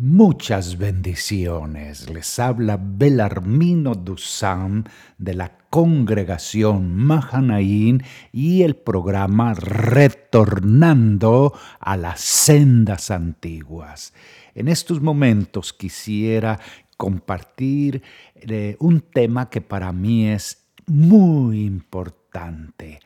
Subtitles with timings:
[0.00, 2.08] Muchas bendiciones.
[2.08, 4.84] Les habla Belarmino Dusan
[5.18, 14.14] de la congregación Mahanaín y el programa Retornando a las sendas antiguas.
[14.54, 16.60] En estos momentos quisiera
[16.96, 18.00] compartir
[18.36, 23.00] eh, un tema que para mí es muy importante.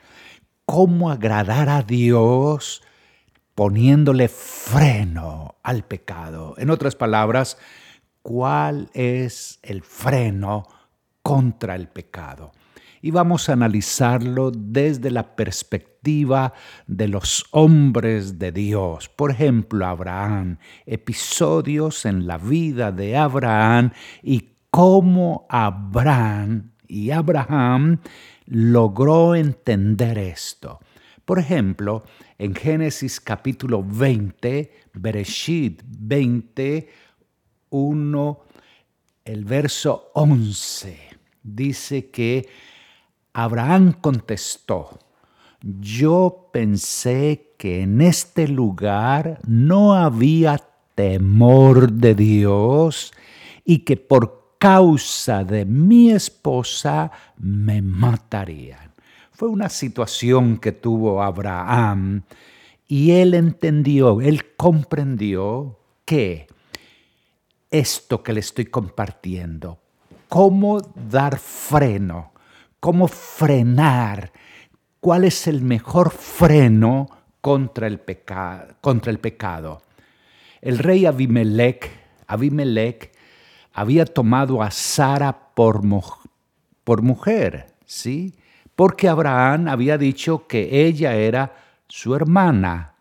[0.66, 2.82] Cómo agradar a Dios
[3.54, 6.54] poniéndole freno al pecado.
[6.58, 7.58] En otras palabras,
[8.22, 10.66] ¿cuál es el freno
[11.22, 12.52] contra el pecado?
[13.00, 16.52] Y vamos a analizarlo desde la perspectiva
[16.86, 19.08] de los hombres de Dios.
[19.08, 23.90] Por ejemplo, Abraham, episodios en la vida de Abraham
[24.22, 27.98] y cómo Abraham y Abraham
[28.46, 30.80] logró entender esto.
[31.24, 32.04] Por ejemplo,
[32.42, 36.88] en Génesis capítulo 20, Bereshit 20,
[37.70, 38.40] 1,
[39.24, 40.98] el verso 11,
[41.40, 42.48] dice que
[43.32, 44.98] Abraham contestó,
[45.60, 50.60] yo pensé que en este lugar no había
[50.96, 53.12] temor de Dios
[53.64, 58.91] y que por causa de mi esposa me matarían.
[59.32, 62.22] Fue una situación que tuvo Abraham
[62.86, 66.46] y él entendió, él comprendió que
[67.70, 69.78] esto que le estoy compartiendo,
[70.28, 72.32] cómo dar freno,
[72.78, 74.32] cómo frenar,
[75.00, 77.08] cuál es el mejor freno
[77.40, 79.80] contra el, pecado.
[80.60, 81.90] El rey Abimelech,
[82.26, 83.12] Abimelech
[83.72, 85.82] había tomado a Sara por
[87.02, 88.34] mujer, ¿sí?
[88.82, 91.54] Porque Abraham había dicho que ella era
[91.86, 92.96] su hermana.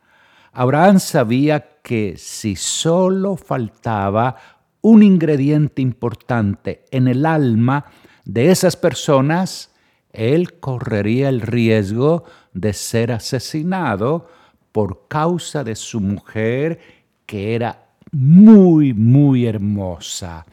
[0.52, 4.36] Abraham sabía que si solo faltaba
[4.82, 7.86] un ingrediente importante en el alma
[8.26, 9.72] de esas personas,
[10.12, 14.30] él correría el riesgo de ser asesinado
[14.72, 16.80] por causa de su mujer
[17.26, 20.46] que era muy, muy hermosa.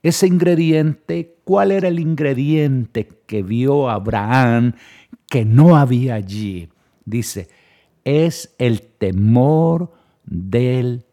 [0.00, 4.72] Ese ingrediente, ¿cuál era el ingrediente que vio Abraham
[5.28, 6.68] que no había allí?
[7.04, 7.48] Dice,
[8.04, 9.92] es el temor
[10.24, 11.04] del,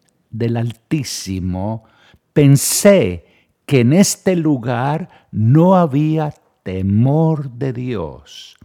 [0.56, 1.84] Altísimo.
[2.32, 3.26] Pensé
[3.64, 6.34] que en este lugar no había
[6.64, 8.56] temor de Dios.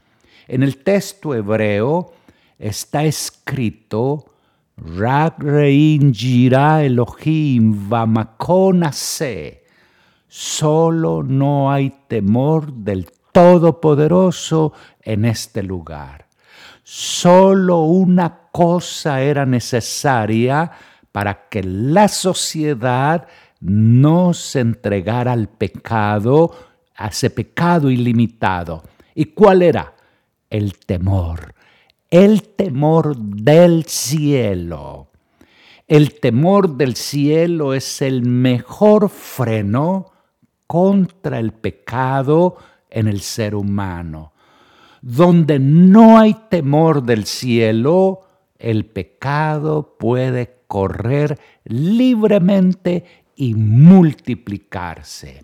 [0.48, 2.14] En el texto hebreo
[2.58, 4.26] está escrito,
[4.76, 9.59] Rag Rein Elohim Vamakonase
[10.42, 16.28] Solo no hay temor del Todopoderoso en este lugar.
[16.82, 20.72] Solo una cosa era necesaria
[21.12, 23.28] para que la sociedad
[23.60, 26.56] no se entregara al pecado,
[26.96, 28.84] a ese pecado ilimitado.
[29.16, 29.94] ¿Y cuál era?
[30.50, 31.54] El temor.
[32.10, 35.10] El temor del cielo.
[35.86, 40.09] El temor del cielo es el mejor freno
[40.70, 42.58] contra el pecado
[42.92, 44.34] en el ser humano.
[45.02, 48.22] Donde no hay temor del cielo,
[48.60, 53.04] el pecado puede correr libremente
[53.36, 55.44] y multiplicarse.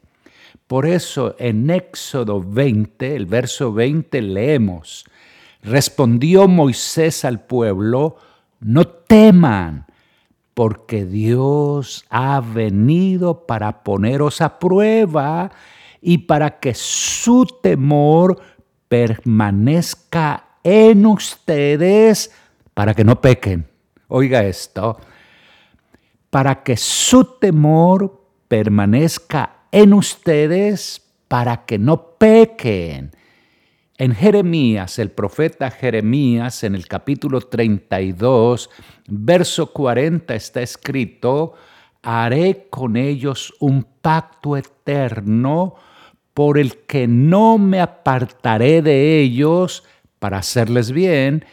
[0.68, 5.06] Por eso en Éxodo 20, el verso 20, leemos,
[5.64, 8.18] respondió Moisés al pueblo,
[8.60, 9.88] no teman,
[10.56, 15.52] porque Dios ha venido para poneros a prueba
[16.02, 18.40] y para que su temor
[18.88, 22.32] permanezca en ustedes
[22.74, 23.68] para que no pequen.
[24.08, 24.98] Oiga esto,
[26.30, 33.12] para que su temor permanezca en ustedes para que no pequen.
[33.98, 38.70] En Jeremías, el profeta Jeremías, en el capítulo 32,
[39.08, 41.54] verso 40 está escrito,
[42.02, 45.76] haré con ellos un pacto eterno
[46.34, 49.86] por el que no me apartaré de ellos
[50.20, 51.46] para hacerles bien,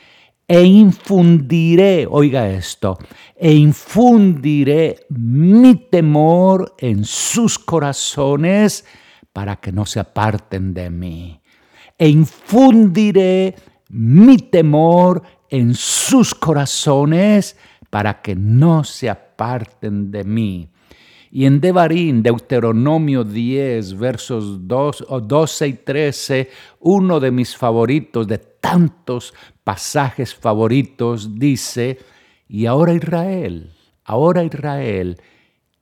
[0.48, 2.98] e infundiré, oiga esto,
[3.36, 8.84] e infundiré mi temor en sus corazones
[9.32, 11.41] para que no se aparten de mí
[12.02, 13.54] e infundiré
[13.90, 17.56] mi temor en sus corazones
[17.90, 20.68] para que no se aparten de mí.
[21.30, 26.50] Y en Devarín, Deuteronomio 10, versos 2, 12 y 13,
[26.80, 29.32] uno de mis favoritos, de tantos
[29.62, 32.00] pasajes favoritos, dice,
[32.48, 33.70] y ahora Israel,
[34.02, 35.20] ahora Israel,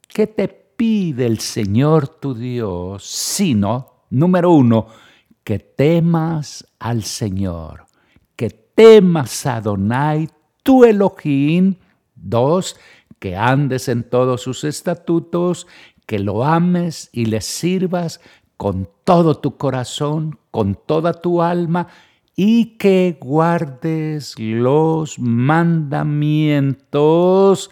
[0.07, 3.07] ¿qué te pide el Señor tu Dios?
[3.07, 4.87] Sino, número uno,
[5.45, 7.87] que temas al Señor,
[8.37, 10.29] que temas a Adonai,
[10.63, 11.77] tu Elohim.
[12.15, 12.77] Dos,
[13.19, 15.67] que andes en todos sus estatutos,
[16.07, 18.21] que lo ames y le sirvas
[18.57, 21.87] con todo tu corazón, con toda tu alma,
[22.37, 27.71] y que guardes los mandamientos,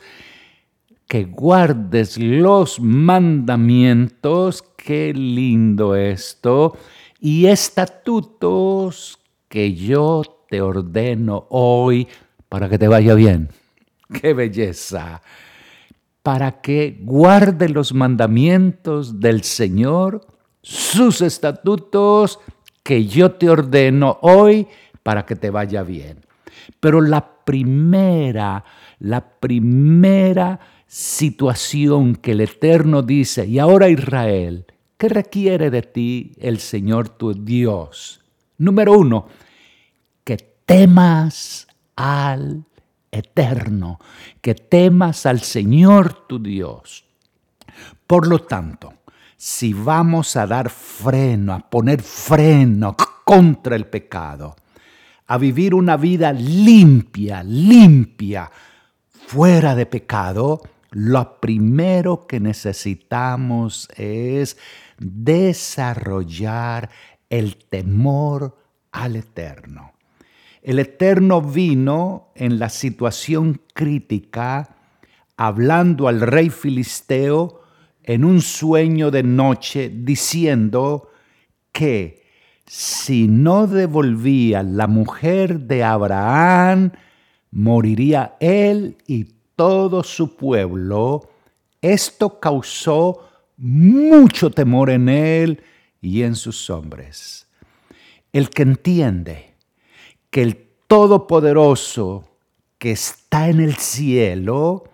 [1.07, 6.77] que guardes los mandamientos, qué lindo esto,
[7.21, 9.19] y estatutos
[9.49, 12.09] que yo te ordeno hoy
[12.49, 13.49] para que te vaya bien.
[14.21, 15.23] ¡Qué belleza!
[16.23, 20.27] Para que guarde los mandamientos del Señor,
[20.63, 22.39] sus estatutos
[22.83, 24.67] que yo te ordeno hoy
[25.03, 26.27] para que te vaya bien.
[26.81, 28.65] Pero la primera,
[28.99, 34.67] la primera situación que el Eterno dice, y ahora Israel,
[34.99, 38.21] ¿qué requiere de ti el Señor tu Dios?
[38.59, 39.29] Número uno,
[40.25, 42.65] que temas al
[43.11, 43.99] Eterno,
[44.43, 47.05] que temas al Señor tu Dios.
[48.07, 48.95] Por lo tanto,
[49.37, 54.57] si vamos a dar freno, a poner freno contra el pecado,
[55.29, 58.51] a vivir una vida limpia, limpia,
[59.27, 60.61] fuera de pecado,
[60.91, 64.57] lo primero que necesitamos es
[64.99, 66.91] desarrollar
[67.31, 68.57] el temor
[68.93, 69.93] al Eterno.
[70.63, 74.77] El Eterno vino en la situación crítica,
[75.37, 77.63] hablando al rey filisteo
[78.03, 81.11] en un sueño de noche, diciendo
[81.73, 82.27] que
[82.67, 86.93] si no devolvía la mujer de Abraham,
[87.51, 89.25] moriría él y
[89.57, 91.31] todo su pueblo.
[91.81, 93.28] Esto causó
[93.59, 95.63] mucho temor en él
[96.01, 97.47] y en sus hombres.
[98.33, 99.55] El que entiende
[100.31, 102.25] que el Todopoderoso
[102.79, 104.85] que está en el cielo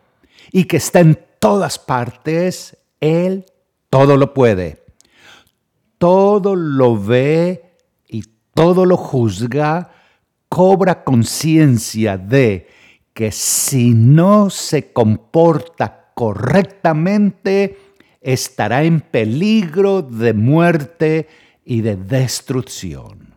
[0.51, 3.45] y que está en todas partes, Él
[3.91, 4.83] todo lo puede,
[5.99, 7.77] todo lo ve
[8.09, 8.25] y
[8.55, 9.93] todo lo juzga,
[10.49, 12.67] cobra conciencia de
[13.13, 17.79] que si no se comporta correctamente,
[18.25, 21.29] estará en peligro de muerte
[21.63, 23.35] y de destrucción.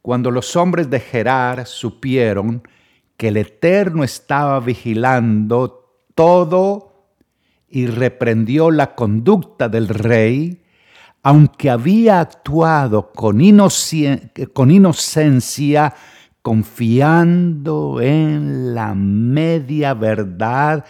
[0.00, 2.66] Cuando los hombres de Gerar supieron
[3.18, 7.10] que el Eterno estaba vigilando todo
[7.68, 10.62] y reprendió la conducta del rey,
[11.22, 13.38] aunque había actuado con,
[14.54, 15.94] con inocencia,
[16.40, 20.84] confiando en la media verdad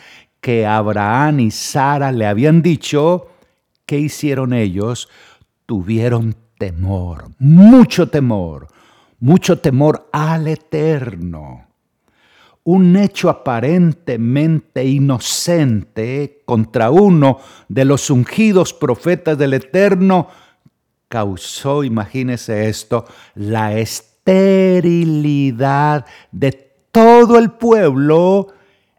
[0.44, 3.28] que Abraham y Sara le habían dicho,
[3.86, 5.08] ¿qué hicieron ellos?
[5.64, 8.68] Tuvieron temor, mucho temor,
[9.20, 11.68] mucho temor al eterno.
[12.62, 17.38] Un hecho aparentemente inocente contra uno
[17.68, 20.28] de los ungidos profetas del eterno
[21.08, 26.52] causó, imagínese esto, la esterilidad de
[26.92, 28.48] todo el pueblo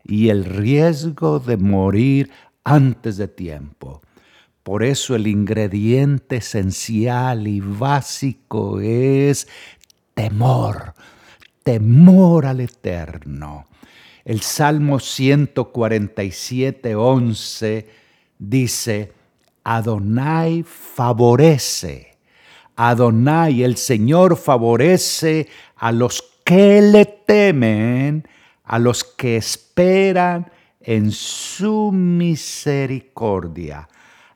[0.06, 2.30] y el riesgo de morir
[2.64, 4.02] antes de tiempo.
[4.64, 9.48] Por eso el ingrediente esencial y básico es
[10.14, 10.94] temor,
[11.64, 13.66] temor al Eterno.
[14.24, 17.90] El Salmo 147, 11
[18.40, 19.12] dice,
[19.64, 22.18] Adonai favorece,
[22.76, 28.28] Adonai el Señor favorece a los que le temen,
[28.66, 33.88] a los que esperan en su misericordia,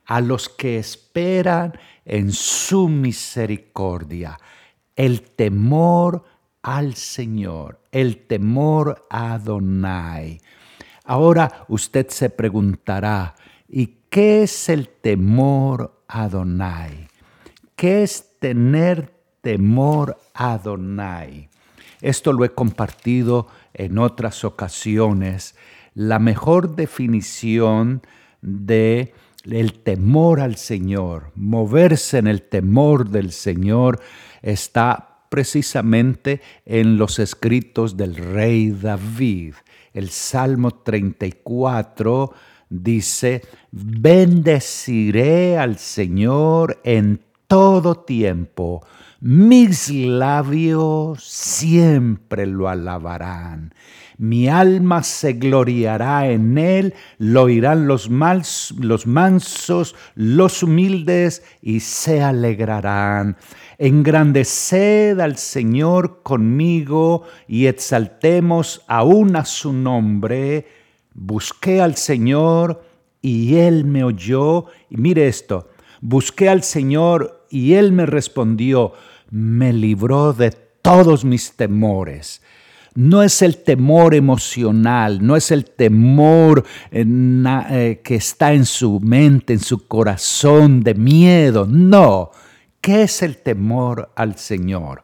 [0.06, 4.38] a los que esperan en su misericordia.
[4.96, 6.24] El temor
[6.62, 10.40] al Señor, el temor a Adonai.
[11.04, 13.34] Ahora usted se preguntará,
[13.68, 17.08] ¿y qué es el temor a Adonai?
[17.74, 21.49] ¿Qué es tener temor a Adonai?
[22.00, 25.54] Esto lo he compartido en otras ocasiones,
[25.94, 28.02] la mejor definición
[28.42, 29.12] de
[29.44, 34.00] el temor al Señor, moverse en el temor del Señor,
[34.42, 39.54] está precisamente en los escritos del rey David.
[39.92, 42.32] El Salmo 34
[42.68, 48.84] dice, bendeciré al Señor en todo tiempo
[49.20, 53.74] mis labios siempre lo alabarán.
[54.16, 58.08] Mi alma se gloriará en él, lo oirán los,
[58.78, 63.36] los mansos, los humildes, y se alegrarán.
[63.78, 70.66] Engrandeced al Señor conmigo y exaltemos aún a su nombre.
[71.14, 72.84] Busqué al Señor
[73.22, 74.66] y él me oyó.
[74.90, 75.70] Y mire esto,
[76.02, 78.92] busqué al Señor y él me respondió,
[79.30, 82.42] me libró de todos mis temores.
[82.94, 87.04] No es el temor emocional, no es el temor eh,
[87.70, 92.30] eh, que está en su mente, en su corazón de miedo, no.
[92.80, 95.02] ¿Qué es el temor al Señor?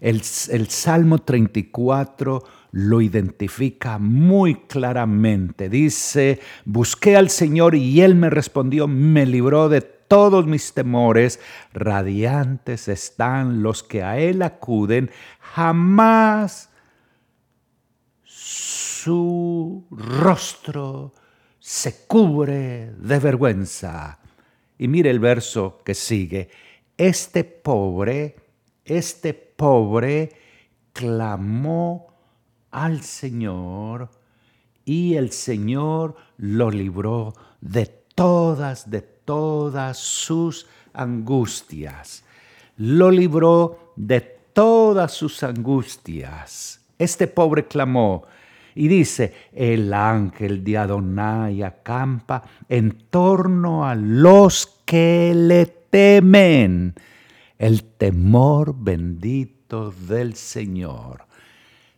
[0.00, 5.68] El, Salmo 34 lo identifica muy claramente.
[5.68, 11.40] Dice, busqué al Señor y Él me respondió, me libró de todos mis temores.
[11.72, 15.10] Radiantes están los que a Él acuden.
[15.40, 16.70] Jamás
[18.24, 21.12] su rostro
[21.58, 24.18] se cubre de vergüenza.
[24.78, 26.50] Y mire el verso que sigue.
[26.96, 28.36] Este pobre,
[28.84, 30.32] este pobre
[30.92, 32.08] clamó
[32.70, 34.10] al Señor
[34.84, 42.24] y el Señor lo libró de todas, de todas sus angustias.
[42.78, 46.80] Lo libró de todas sus angustias.
[46.98, 48.24] Este pobre clamó
[48.74, 56.94] y dice, el ángel de Adonai acampa en torno a los que le temen.
[57.58, 61.25] El temor bendito del Señor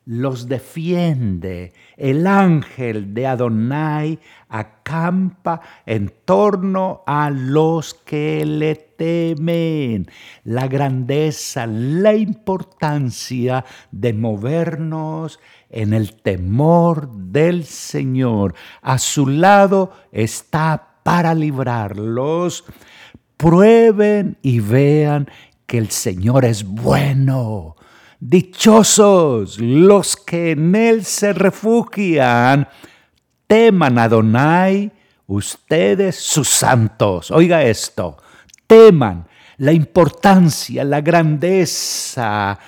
[0.08, 1.74] los defiende.
[1.98, 10.10] El ángel de Adonai acampa en torno a los que le temen.
[10.44, 18.54] La grandeza, la importancia de movernos en el temor del Señor.
[18.80, 22.64] A su lado está para librarlos.
[23.36, 25.28] Prueben y vean
[25.66, 27.76] que el Señor es bueno
[28.20, 32.68] Dichosos los que en él se refugian.
[33.46, 34.90] Teman a Adonai,
[35.26, 37.30] ustedes sus santos.
[37.30, 38.16] Oiga esto,
[38.66, 42.58] teman la importancia, la grandeza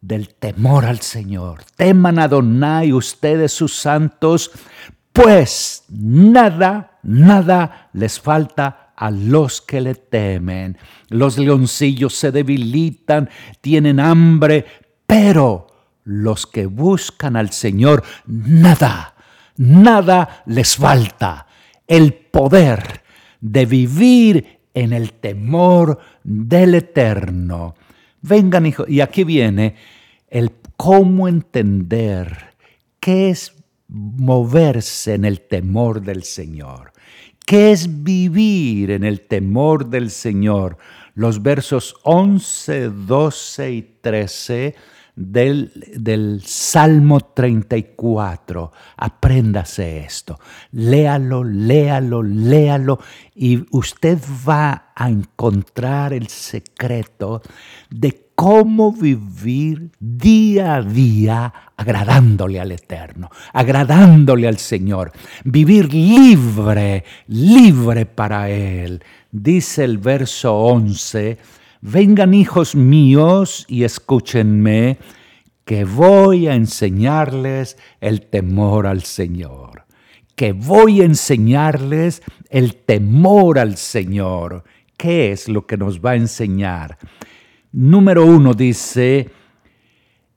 [0.00, 1.64] del temor al Señor.
[1.76, 4.52] Teman a Adonai, ustedes sus santos,
[5.12, 10.78] pues nada, nada les falta a los que le temen.
[11.08, 13.28] Los leoncillos se debilitan,
[13.60, 14.64] tienen hambre,
[15.06, 15.66] pero
[16.04, 19.14] los que buscan al Señor, nada,
[19.56, 21.46] nada les falta.
[21.86, 23.02] El poder
[23.40, 27.74] de vivir en el temor del Eterno.
[28.22, 29.76] Vengan, hijos, y aquí viene
[30.28, 32.54] el cómo entender
[33.00, 33.54] qué es
[33.88, 36.93] moverse en el temor del Señor.
[37.46, 40.78] ¿Qué es vivir en el temor del Señor?
[41.14, 44.74] Los versos 11, 12 y 13
[45.14, 48.72] del, del, Salmo 34.
[48.96, 50.40] Apréndase esto.
[50.72, 52.98] Léalo, léalo, léalo
[53.34, 57.42] y usted va a encontrar el secreto
[57.90, 65.12] de cómo vivir día a día agradándole al Eterno, agradándole al Señor,
[65.44, 69.02] vivir libre, libre para Él.
[69.30, 71.38] Dice el verso 11,
[71.80, 74.98] vengan hijos míos y escúchenme,
[75.64, 79.86] que voy a enseñarles el temor al Señor,
[80.36, 84.64] que voy a enseñarles el temor al Señor.
[84.96, 86.98] ¿Qué es lo que nos va a enseñar?
[87.76, 89.32] Número uno dice,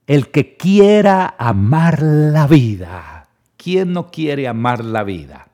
[0.07, 3.27] el que quiera amar la vida.
[3.55, 5.47] ¿Quién no quiere amar la vida?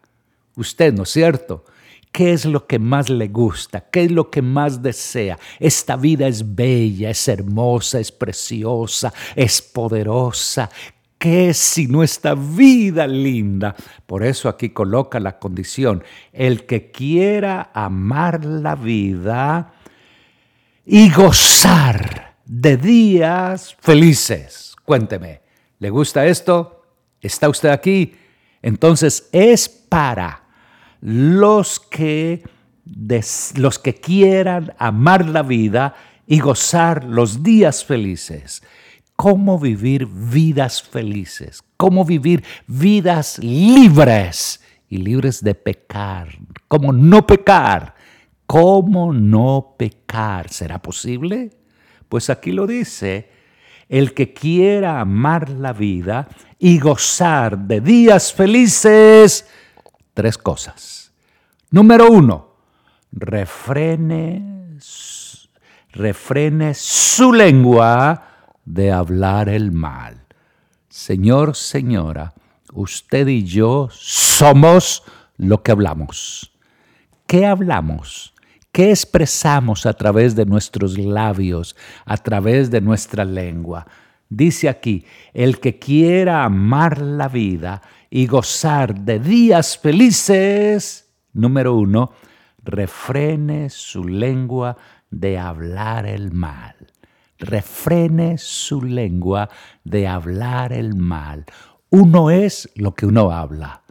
[0.56, 1.66] Usted, ¿no es cierto?
[2.14, 3.82] ¿Qué es lo que más le gusta?
[3.82, 5.38] ¿Qué es lo que más desea?
[5.60, 10.70] Esta vida es bella, es hermosa, es preciosa, es poderosa.
[11.18, 13.76] ¿Qué es sino esta vida linda?
[14.06, 16.02] Por eso aquí coloca la condición.
[16.32, 19.74] El que quiera amar la vida,
[20.86, 24.76] y gozar de días felices.
[24.84, 25.42] Cuénteme,
[25.80, 26.84] ¿le gusta esto?
[27.22, 28.16] ¿Está usted aquí?
[28.62, 30.44] Entonces es para
[31.00, 32.44] los que,
[33.56, 35.96] los que quieran amar la vida
[36.28, 38.64] y gozar los días felices.
[39.16, 41.64] ¿Cómo vivir vidas felices?
[41.78, 46.30] ¿Cómo vivir vidas libres y libres de pecar?
[46.68, 47.96] ¿Cómo no pecar?
[48.46, 50.50] ¿Cómo no pecar?
[50.50, 51.52] ¿Será posible?
[52.10, 53.30] Pues aquí lo dice,
[53.90, 56.28] el que quiera amar la vida
[56.60, 59.48] y gozar de días felices,
[60.14, 61.12] tres cosas.
[61.72, 62.56] Número uno,
[63.12, 64.78] refrene,
[65.92, 70.26] refrene su lengua de hablar el mal.
[70.90, 72.34] Señor, señora,
[72.74, 75.04] usted y yo somos
[75.38, 76.54] lo que hablamos.
[77.26, 78.33] ¿Qué hablamos?
[78.74, 81.76] ¿Qué expresamos a través de nuestros labios,
[82.06, 83.86] a través de nuestra lengua?
[84.30, 92.14] Dice aquí, el que quiera amar la vida y gozar de días felices, número uno,
[92.64, 94.76] refrene su lengua
[95.12, 96.76] de hablar el mal.
[97.38, 99.50] Refrene su lengua
[99.84, 101.46] de hablar el mal.
[101.92, 103.83] Uno es lo que uno habla.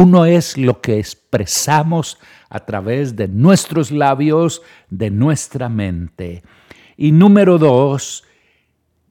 [0.00, 2.18] Uno es lo que expresamos
[2.50, 6.44] a través de nuestros labios, de nuestra mente.
[6.96, 8.22] Y número dos,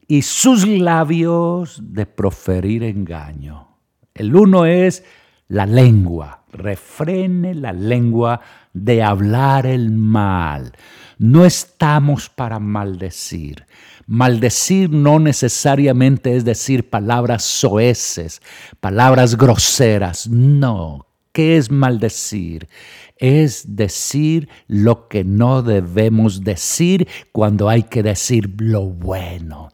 [0.07, 3.67] y sus labios de proferir engaño.
[4.13, 5.03] El uno es
[5.49, 8.39] la lengua, refrene la lengua
[8.71, 10.71] de hablar el mal.
[11.17, 13.65] No estamos para maldecir.
[14.07, 18.41] Maldecir no necesariamente es decir palabras soeces,
[18.79, 20.27] palabras groseras.
[20.29, 21.05] No.
[21.33, 22.67] ¿Qué es maldecir?
[23.17, 29.69] Es decir lo que no debemos decir cuando hay que decir lo bueno.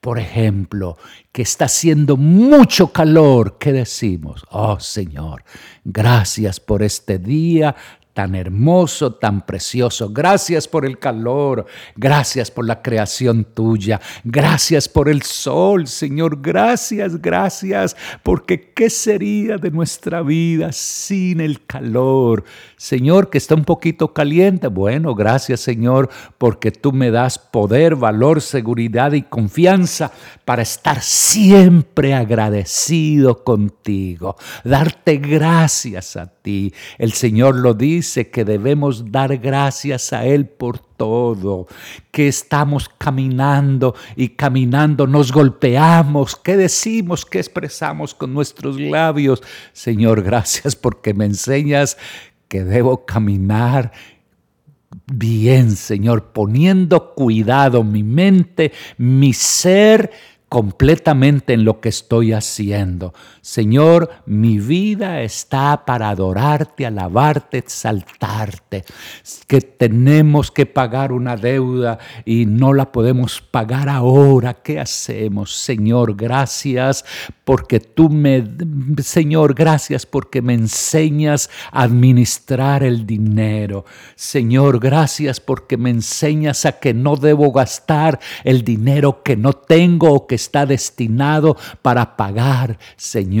[0.00, 0.96] Por ejemplo,
[1.30, 4.44] que está haciendo mucho calor, ¿qué decimos?
[4.50, 5.44] Oh Señor,
[5.84, 7.76] gracias por este día
[8.14, 10.08] tan hermoso, tan precioso.
[10.10, 11.66] Gracias por el calor,
[11.96, 19.56] gracias por la creación tuya, gracias por el sol, Señor, gracias, gracias, porque ¿qué sería
[19.56, 22.44] de nuestra vida sin el calor?
[22.76, 28.40] Señor, que está un poquito caliente, bueno, gracias, Señor, porque tú me das poder, valor,
[28.40, 30.12] seguridad y confianza
[30.44, 36.72] para estar siempre agradecido contigo, darte gracias a ti.
[36.98, 41.66] El Señor lo dice dice que debemos dar gracias a Él por todo,
[42.10, 49.42] que estamos caminando y caminando nos golpeamos, ¿qué decimos, qué expresamos con nuestros labios?
[49.72, 51.96] Señor, gracias porque me enseñas
[52.46, 53.92] que debo caminar
[55.06, 60.10] bien, Señor, poniendo cuidado mi mente, mi ser,
[60.50, 63.14] completamente en lo que estoy haciendo.
[63.44, 68.84] Señor, mi vida está para adorarte, alabarte, exaltarte.
[69.46, 74.54] Que tenemos que pagar una deuda y no la podemos pagar ahora.
[74.54, 75.54] ¿Qué hacemos?
[75.54, 77.04] Señor, gracias
[77.44, 78.42] porque tú me,
[79.02, 83.84] Señor, gracias porque me enseñas a administrar el dinero.
[84.14, 90.14] Señor, gracias porque me enseñas a que no debo gastar el dinero que no tengo
[90.14, 93.33] o que está destinado para pagar, Señor,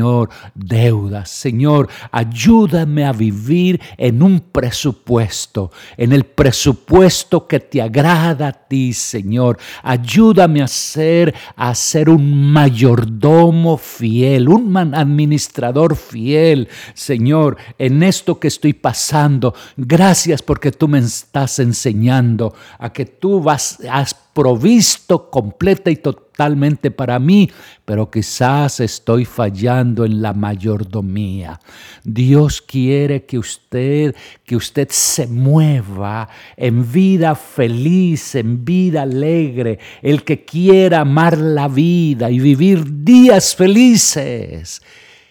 [0.54, 1.30] deudas.
[1.30, 8.92] Señor, ayúdame a vivir en un presupuesto, en el presupuesto que te agrada a ti,
[8.92, 9.58] Señor.
[9.82, 18.48] Ayúdame a ser, a ser un mayordomo fiel, un administrador fiel, Señor, en esto que
[18.48, 19.54] estoy pasando.
[19.76, 26.90] Gracias porque tú me estás enseñando a que tú vas, has provisto completa y totalmente
[26.90, 27.50] para mí,
[27.84, 31.60] pero quizás estoy fallando en la mayordomía.
[32.02, 40.24] Dios quiere que usted, que usted se mueva en vida feliz, en vida alegre, el
[40.24, 44.82] que quiera amar la vida y vivir días felices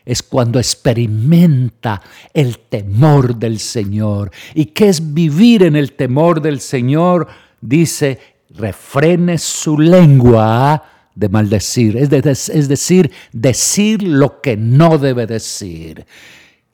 [0.06, 2.02] es cuando experimenta
[2.34, 4.32] el temor del Señor.
[4.54, 7.28] ¿Y qué es vivir en el temor del Señor?
[7.62, 8.20] Dice,
[8.54, 10.84] refrene su lengua
[11.16, 16.06] de maldecir, es, decir, decir lo que no debe decir.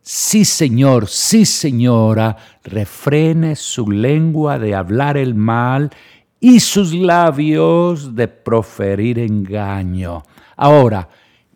[0.02, 5.92] Sí, Señor, sí, señora, refrene su lengua de hablar el mal
[6.40, 10.24] y sus labios de proferir engaño.
[10.56, 11.10] Ahora,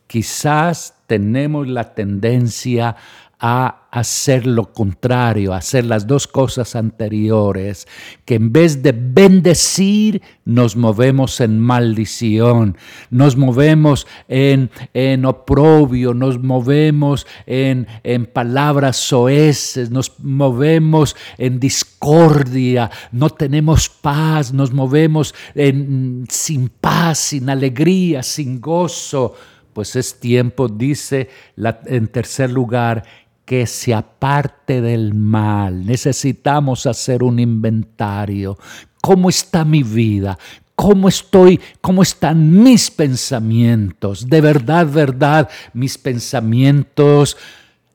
[0.07, 2.95] quizás tenemos la tendencia
[3.45, 7.89] a hacer lo contrario, a hacer las dos cosas anteriores,
[8.23, 12.77] que en vez de bendecir nos movemos en maldición,
[13.09, 22.89] nos movemos en, en oprobio, nos movemos en, en palabras soeces, nos movemos en discordia,
[23.11, 29.35] no tenemos paz, nos movemos en, sin paz, sin alegría, sin gozo.
[29.73, 31.29] Pues es tiempo, dice
[31.87, 33.03] en tercer lugar,
[33.45, 35.85] que se aparte del mal.
[35.85, 38.57] Necesitamos hacer un inventario.
[39.01, 40.37] ¿Cómo está mi vida?
[40.75, 44.27] cómo estoy, cómo están mis pensamientos.
[44.27, 47.37] De verdad, verdad, mis pensamientos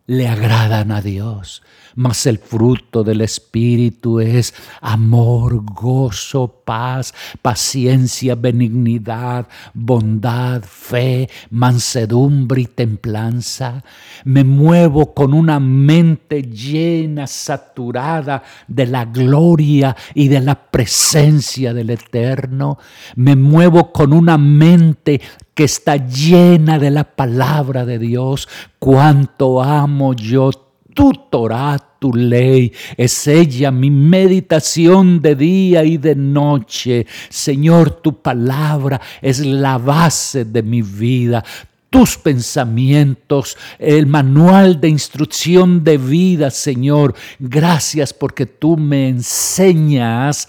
[0.09, 1.62] le agradan a Dios
[1.99, 12.66] mas el fruto del Espíritu es amor, gozo, paz, paciencia, benignidad, bondad, fe, mansedumbre y
[12.66, 13.83] templanza.
[14.25, 21.90] Me muevo con una mente llena, saturada de la gloria y de la presencia del
[21.90, 22.79] Eterno.
[23.16, 25.21] Me muevo con una mente
[25.59, 28.49] que está llena de la palabra de Dios.
[28.79, 30.53] Cuánto amo yo
[30.94, 37.09] tu Torah, tu ley, es ella mi meditación de día y de noche.
[37.29, 41.44] Señor, tu palabra es la base de mi vida
[41.90, 47.14] tus pensamientos, el manual de instrucción de vida, Señor.
[47.38, 50.49] Gracias porque tú me enseñas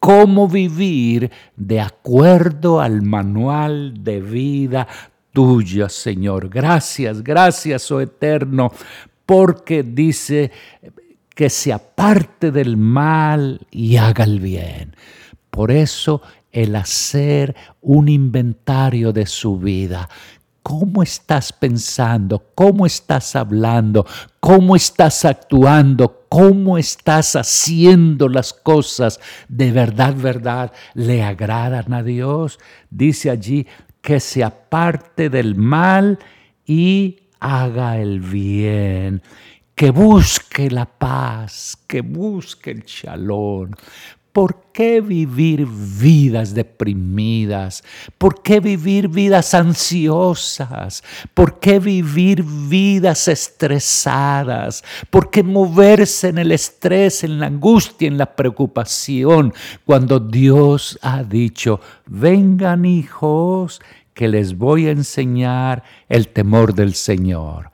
[0.00, 4.88] cómo vivir de acuerdo al manual de vida
[5.32, 6.48] tuya, Señor.
[6.48, 8.72] Gracias, gracias, oh Eterno,
[9.24, 10.50] porque dice
[11.34, 14.96] que se aparte del mal y haga el bien.
[15.50, 20.08] Por eso el hacer un inventario de su vida.
[20.62, 22.50] ¿Cómo estás pensando?
[22.54, 24.06] ¿Cómo estás hablando?
[24.40, 26.26] ¿Cómo estás actuando?
[26.28, 29.20] ¿Cómo estás haciendo las cosas?
[29.48, 32.58] ¿De verdad, verdad le agradan a Dios?
[32.90, 33.66] Dice allí
[34.02, 36.18] que se aparte del mal
[36.66, 39.22] y haga el bien,
[39.74, 43.74] que busque la paz, que busque el chalón.
[44.32, 47.82] ¿Por qué vivir vidas deprimidas?
[48.16, 51.02] ¿Por qué vivir vidas ansiosas?
[51.34, 54.84] ¿Por qué vivir vidas estresadas?
[55.10, 59.52] ¿Por qué moverse en el estrés, en la angustia, en la preocupación,
[59.84, 63.80] cuando Dios ha dicho, vengan hijos
[64.14, 67.70] que les voy a enseñar el temor del Señor.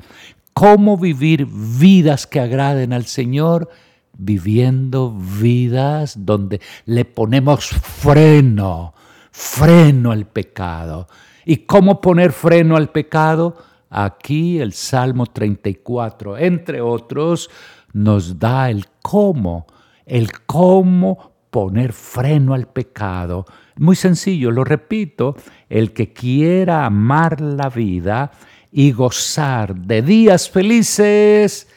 [0.53, 3.69] ¿Cómo vivir vidas que agraden al Señor?
[4.19, 8.95] Viviendo vidas donde le ponemos freno,
[9.31, 11.09] freno al pecado.
[11.45, 13.57] ¿Y cómo poner freno al pecado?
[13.91, 17.51] Aquí el Salmo 34, entre otros,
[17.93, 19.67] nos da el cómo,
[20.05, 23.47] el cómo poner freno al pecado
[23.79, 25.37] muy sencillo, lo repito,
[25.69, 28.33] el que quiera amar la vida
[28.73, 31.69] y gozar de días felices,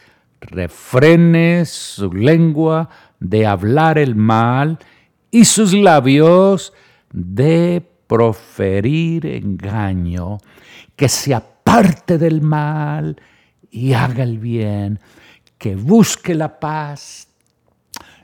[0.42, 4.80] refrene su lengua de hablar el mal
[5.32, 6.74] y sus labios
[7.12, 10.38] de proferir engaño,
[10.96, 13.22] que se aparte del mal
[13.70, 15.00] y haga el bien,
[15.58, 17.28] que busque la paz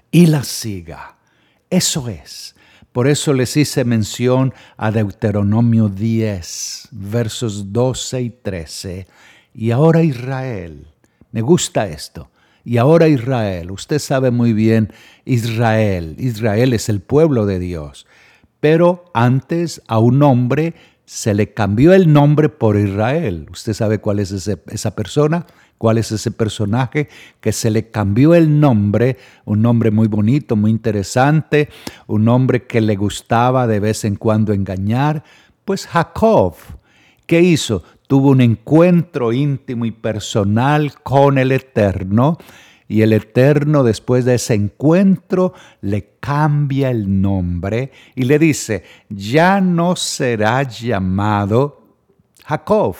[0.09, 1.17] y la siga.
[1.69, 2.55] Eso es
[2.95, 9.07] por eso les hice mención a Deuteronomio 10, versos 12 y 13.
[9.53, 10.87] Y ahora Israel,
[11.35, 12.29] me gusta esto.
[12.63, 14.93] Y ahora Israel, usted sabe muy bien,
[15.25, 18.07] Israel, Israel es el pueblo de Dios.
[18.61, 23.47] Pero antes a un hombre se le cambió el nombre por Israel.
[23.51, 25.45] ¿Usted sabe cuál es esa persona?
[25.77, 27.09] cuál es ese personaje
[27.41, 31.67] que se le cambió el nombre, un nombre muy bonito, muy interesante,
[32.07, 35.25] un nombre que le gustaba de vez en cuando engañar,
[35.65, 36.55] pues Jacob.
[37.25, 37.83] ¿Qué hizo?
[38.07, 42.37] Tuvo un encuentro íntimo y personal con el Eterno
[42.87, 49.59] y el Eterno después de ese encuentro le cambia el nombre y le dice, ya
[49.59, 51.81] no será llamado
[52.45, 52.95] Jacob,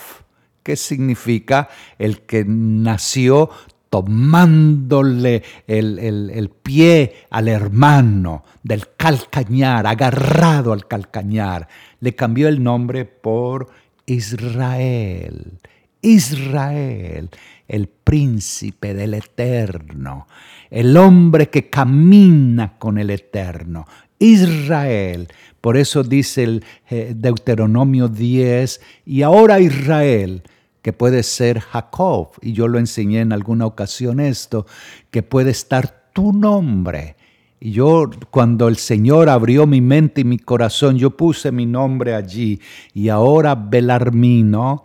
[0.63, 3.51] ¿Qué significa el que nació
[3.91, 11.67] tomándole el, pie al hermano del calcañar, agarrado al calcañar.
[12.01, 13.69] Le cambió el nombre por
[14.05, 15.59] Israel.
[16.01, 17.29] Israel,
[17.67, 20.27] el príncipe del eterno,
[20.69, 23.85] el hombre que camina con el eterno.
[24.19, 25.27] Israel.
[25.61, 30.43] Por eso dice el eh, Deuteronomio 10, y ahora Israel
[30.85, 34.67] que puede ser Jacob, y yo lo enseñé en alguna ocasión esto,
[35.09, 37.15] que puede estar tu nombre.
[37.59, 42.13] Y yo cuando el Señor abrió mi mente y mi corazón, yo puse mi nombre
[42.13, 42.59] allí.
[42.93, 44.83] Y ahora Belarmino,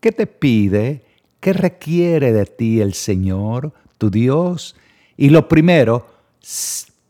[0.00, 1.04] ¿qué te pide?
[1.40, 4.76] ¿Qué requiere de ti el Señor, tu Dios?
[5.16, 6.06] Y lo primero,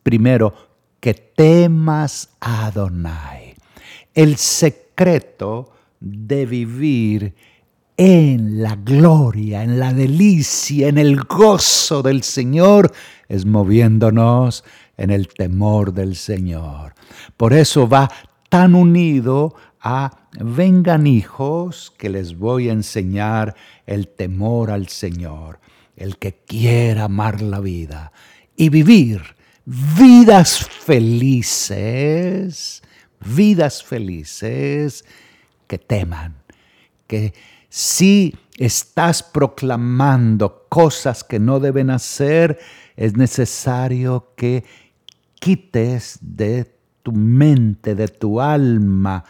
[0.03, 0.55] primero,
[1.01, 3.55] que temas a Adonai.
[4.15, 7.35] El secreto de vivir
[7.97, 12.93] en la gloria, en la delicia, en el gozo del Señor,
[13.29, 14.65] es moviéndonos
[15.01, 16.95] en el temor del Señor.
[17.39, 18.11] Por eso va
[18.51, 25.59] tan unido a vengan hijos que les voy a enseñar el temor al Señor,
[25.97, 28.13] el que quiera amar la vida
[28.55, 29.23] y vivir
[29.65, 31.23] vidas felices,
[33.25, 35.07] vidas felices
[35.67, 36.43] que teman,
[37.07, 37.33] que
[37.71, 42.59] si estás proclamando cosas que no deben hacer,
[42.97, 44.65] es necesario que
[45.41, 46.73] quites de
[47.03, 49.25] tu mente, de tu alma,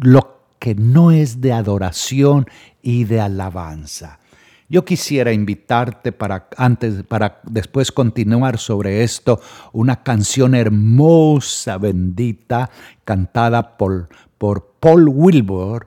[0.00, 2.46] lo que no es de adoración
[2.80, 4.20] y de alabanza.
[4.68, 9.40] Yo quisiera invitarte para antes para después continuar sobre esto
[9.72, 12.70] una canción hermosa, bendita,
[13.04, 15.86] cantada por, por Paul Wilbur,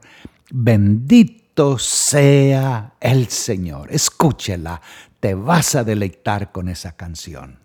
[0.50, 3.92] Bendito sea el Señor.
[3.92, 4.80] Escúchela,
[5.20, 7.58] te vas a deleitar con esa canción.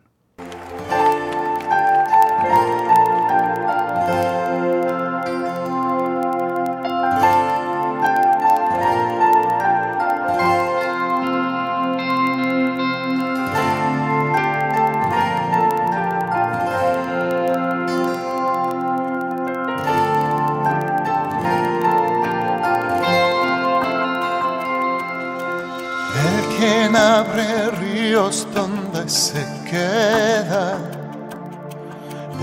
[29.07, 30.77] Se queda.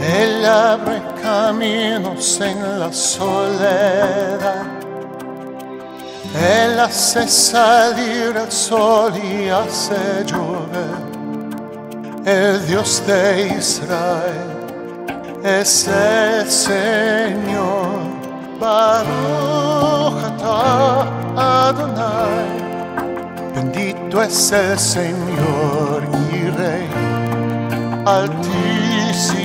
[0.01, 4.64] Él abre caminos en la soledad.
[6.35, 11.11] Él hace salir el sol y hace llover.
[12.25, 14.51] El Dios de Israel
[15.42, 17.90] es el Señor.
[18.61, 20.20] Baruch
[21.35, 22.61] Adonai.
[23.55, 25.80] Bendito es el Señor
[26.61, 26.88] Rey
[28.05, 29.44] altísimo.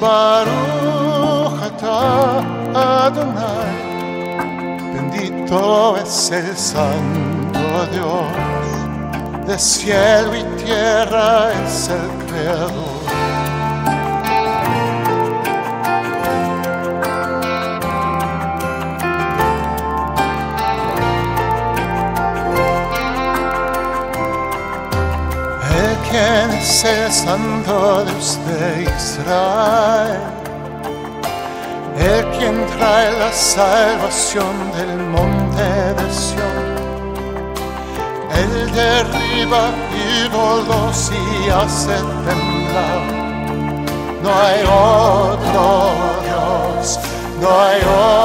[0.00, 1.82] Baruch
[2.74, 3.72] Adonai.
[4.94, 8.26] Bendito es el Santo Dios.
[9.46, 12.87] De cielo y tierra es el Creador.
[26.58, 30.20] Es el santo Dios de Israel?
[31.98, 35.62] El quien trae la salvación del monte
[35.98, 36.68] de Sion.
[38.40, 39.70] Él derriba
[40.24, 43.02] ídolos y hace temblar.
[44.22, 45.90] No hay otro
[46.24, 47.00] Dios,
[47.40, 48.17] no hay otro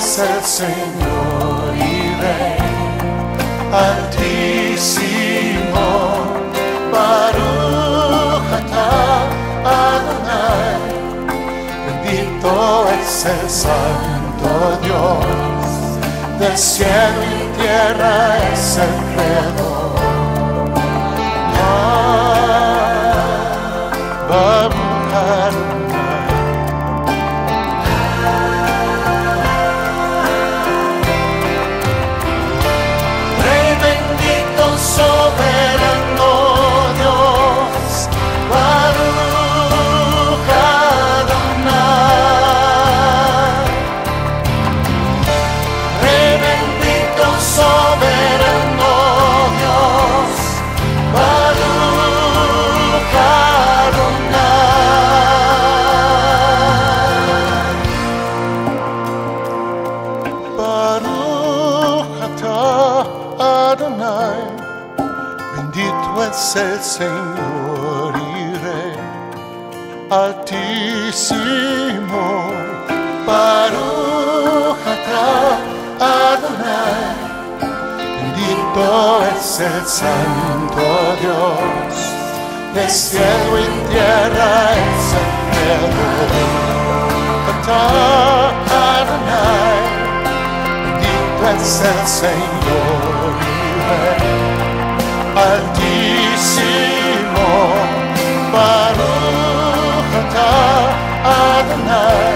[0.00, 2.58] es el Señor y Rey
[3.86, 5.08] altísimo.
[6.90, 8.50] Baruch
[9.64, 10.82] Adonai,
[11.86, 12.52] bendito
[13.00, 14.50] es el Santo
[14.82, 15.24] Dios,
[16.40, 18.14] del cielo y tierra
[18.52, 19.00] es el.
[25.22, 25.69] Ah,
[78.74, 81.96] bendito es el Santo Dios,
[82.74, 86.30] de cielo y tierra es el Creador.
[90.84, 93.32] Bendito es el Señor.
[93.40, 94.50] Y Rey
[95.36, 96.68] altísimo,
[98.52, 100.36] Baruch
[101.24, 102.34] Adonai,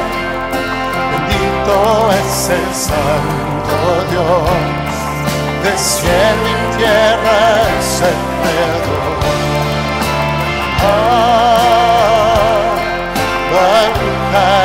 [1.11, 1.77] bendito
[2.13, 3.77] es el Santo
[4.11, 4.84] Dios,
[5.65, 7.39] de cielo y tierra
[7.79, 8.19] es el.
[14.37, 14.64] Ah,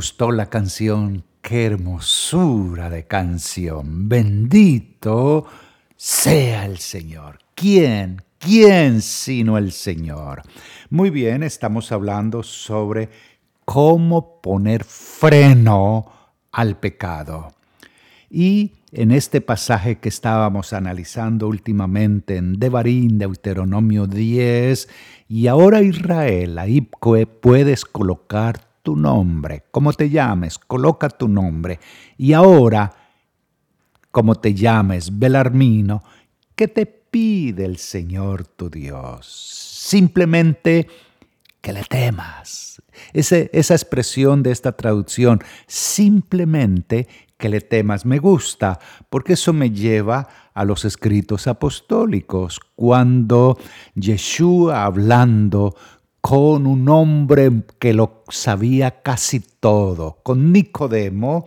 [0.00, 1.24] gustó la canción?
[1.42, 4.08] ¡Qué hermosura de canción!
[4.08, 5.44] Bendito
[5.94, 7.38] sea el Señor.
[7.54, 8.22] ¿Quién?
[8.38, 10.40] ¿Quién sino el Señor?
[10.88, 13.10] Muy bien, estamos hablando sobre
[13.66, 16.10] cómo poner freno
[16.50, 17.52] al pecado.
[18.30, 24.88] Y en este pasaje que estábamos analizando últimamente en Devarim, Deuteronomio 10,
[25.28, 31.78] y ahora Israel, ahí puedes colocar tu nombre, como te llames, coloca tu nombre.
[32.16, 32.92] Y ahora,
[34.10, 36.02] como te llames, Belarmino,
[36.54, 39.26] ¿qué te pide el Señor tu Dios?
[39.26, 40.86] Simplemente
[41.60, 42.82] que le temas.
[43.12, 50.28] esa expresión de esta traducción, simplemente que le temas, me gusta, porque eso me lleva
[50.54, 53.58] a los escritos apostólicos, cuando
[53.94, 55.74] Yeshua hablando
[56.20, 61.46] con un hombre que lo sabía casi todo, con Nicodemo,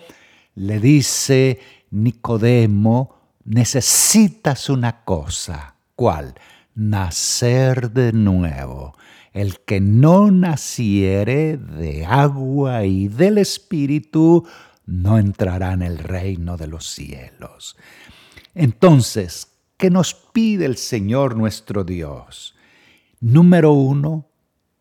[0.55, 1.59] le dice,
[1.91, 5.75] Nicodemo, necesitas una cosa.
[5.95, 6.35] ¿Cuál?
[6.75, 8.95] Nacer de nuevo.
[9.31, 14.45] El que no naciere de agua y del Espíritu
[14.85, 17.77] no entrará en el reino de los cielos.
[18.53, 22.55] Entonces, ¿qué nos pide el Señor nuestro Dios?
[23.19, 24.27] Número uno,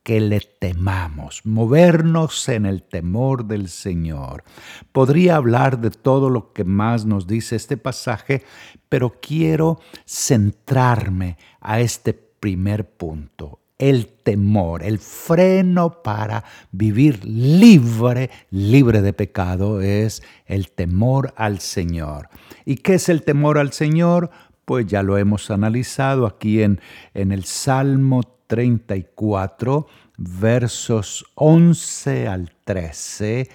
[0.02, 4.42] que le temamos, movernos en el temor del Señor.
[4.90, 8.42] Podría hablar de todo lo que más nos dice este pasaje,
[8.88, 19.02] pero quiero centrarme a este primer punto, el temor, el freno para vivir libre, libre
[19.02, 22.28] de pecado, es el temor al Señor.
[22.64, 24.30] ¿Y qué es el temor al Señor?
[24.64, 26.80] Pues ya lo hemos analizado aquí en,
[27.14, 29.86] en el Salmo 34,
[30.18, 33.48] versos 11 al 13,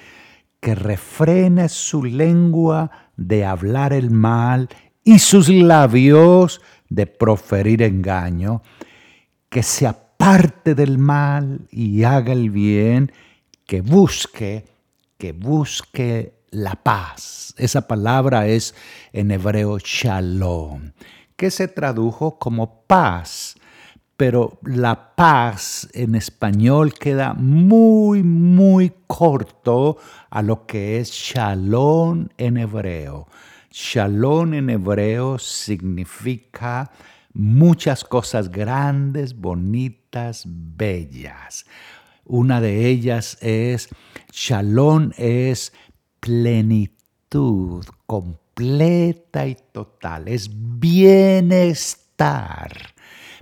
[0.59, 4.69] que refrene su lengua de hablar el mal
[5.03, 8.63] y sus labios de proferir engaño,
[9.49, 13.11] que se aparte del mal y haga el bien,
[13.67, 14.65] que busque,
[15.19, 17.53] que busque la paz.
[17.59, 18.73] Esa palabra es
[19.13, 20.93] en hebreo shalom,
[21.35, 23.56] que se tradujo como paz
[24.17, 29.97] pero la paz en español queda muy, muy corto
[30.31, 33.27] a lo que es shalom en hebreo.
[33.69, 36.89] Shalom en hebreo significa
[37.33, 41.67] muchas cosas grandes, bonitas, bellas.
[42.25, 43.87] Una de ellas es,
[44.31, 45.73] shalom es
[46.19, 51.77] plenitud completa y total, es bienestar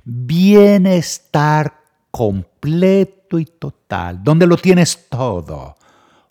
[0.06, 5.76] bienestar completo y total, donde lo tienes todo.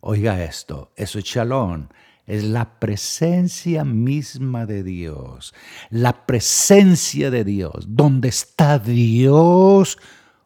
[0.00, 1.88] Oiga esto, eso es shalom,
[2.26, 5.54] es la presencia misma de Dios,
[5.90, 7.86] la presencia de Dios.
[7.88, 9.98] Donde está Dios,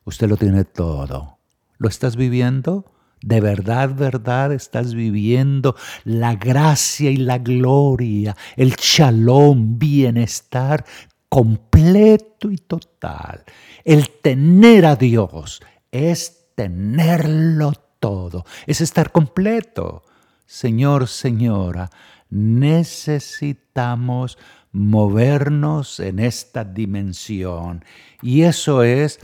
[0.05, 1.39] usted lo tiene todo.
[1.77, 2.85] ¿Lo estás viviendo?
[3.21, 10.85] De verdad, verdad, estás viviendo la gracia y la gloria, el shalom, bienestar
[11.29, 13.45] completo y total.
[13.85, 20.03] El tener a Dios es tenerlo todo, es estar completo.
[20.47, 21.91] Señor, señora,
[22.31, 24.39] necesitamos
[24.73, 27.85] movernos en esta dimensión
[28.23, 29.21] y eso es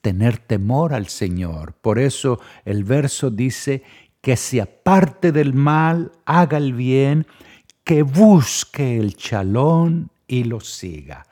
[0.00, 1.74] tener temor al Señor.
[1.74, 3.82] Por eso el verso dice
[4.20, 7.26] que se aparte del mal, haga el bien,
[7.84, 11.27] que busque el chalón y lo siga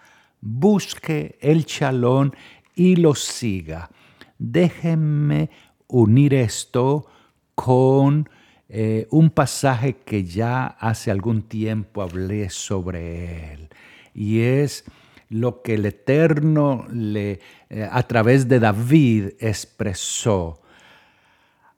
[0.47, 2.35] busque el chalón
[2.75, 3.91] y lo siga.
[4.39, 5.51] Déjenme
[5.89, 7.07] unir esto
[7.55, 8.29] con
[8.69, 13.69] eh, un pasaje que ya hace algún tiempo hablé sobre él,
[14.15, 14.85] y es
[15.29, 17.41] lo que el Eterno le,
[17.71, 20.61] eh, a través de David expresó.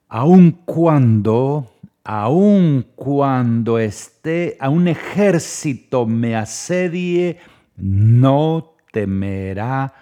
[0.08, 1.72] Aun cuando,
[2.04, 7.38] aun cuando esté a un ejército me asedie,
[7.78, 9.92] no temerá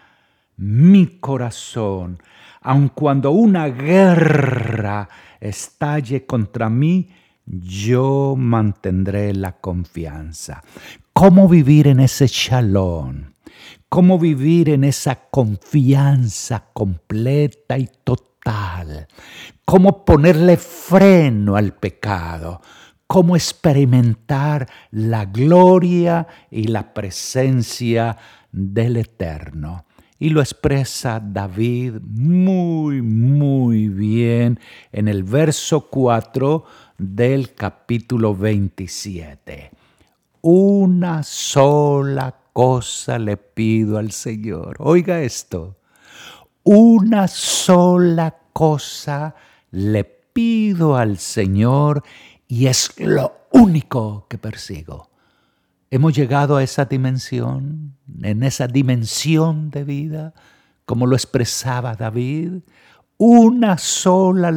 [0.56, 2.18] mi corazón,
[2.62, 5.08] aun cuando una guerra
[5.40, 7.08] estalle contra mí,
[7.44, 10.62] yo mantendré la confianza.
[11.12, 13.32] ¿Cómo vivir en ese shalom?
[13.88, 19.06] ¿Cómo vivir en esa confianza completa y total?
[19.64, 22.60] ¿Cómo ponerle freno al pecado?
[23.06, 28.16] Cómo experimentar la gloria y la presencia
[28.52, 29.84] del Eterno.
[30.18, 34.58] Y lo expresa David muy, muy bien
[34.90, 36.64] en el verso 4
[36.96, 39.70] del capítulo 27.
[40.40, 44.76] Una sola cosa le pido al Señor.
[44.78, 45.76] Oiga esto.
[46.62, 49.34] Una sola cosa
[49.70, 52.02] le pido al Señor
[52.48, 55.10] y es lo único que persigo.
[55.90, 60.34] Hemos llegado a esa dimensión, en esa dimensión de vida,
[60.84, 62.62] como lo expresaba David.
[63.18, 64.52] Una sola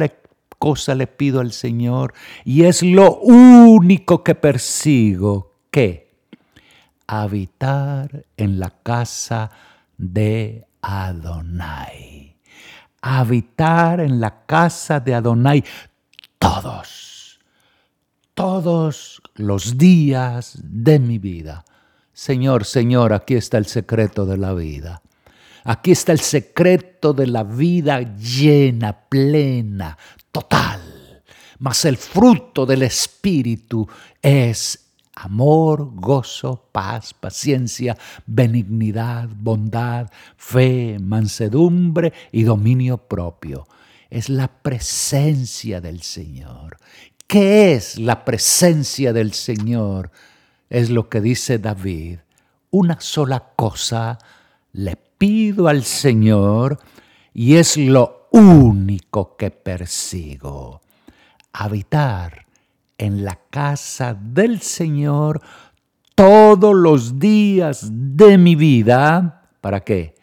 [0.58, 2.12] cosa le pido al Señor
[2.44, 5.54] y es lo único que persigo.
[5.70, 6.10] ¿Qué?
[7.06, 9.50] Habitar en la casa
[9.96, 12.36] de Adonai.
[13.00, 15.64] Habitar en la casa de Adonai
[16.38, 17.09] todos
[18.40, 21.62] todos los días de mi vida.
[22.14, 25.02] Señor, Señor, aquí está el secreto de la vida.
[25.62, 29.98] Aquí está el secreto de la vida llena, plena,
[30.32, 31.22] total.
[31.58, 33.86] Mas el fruto del Espíritu
[34.22, 34.86] es
[35.16, 43.66] amor, gozo, paz, paciencia, benignidad, bondad, fe, mansedumbre y dominio propio.
[44.08, 46.78] Es la presencia del Señor.
[47.30, 50.10] ¿Qué es la presencia del Señor?
[50.68, 52.18] Es lo que dice David.
[52.72, 54.18] Una sola cosa
[54.72, 56.80] le pido al Señor
[57.32, 60.80] y es lo único que persigo.
[61.52, 62.46] Habitar
[62.98, 65.40] en la casa del Señor
[66.16, 69.48] todos los días de mi vida.
[69.60, 70.16] ¿Para qué?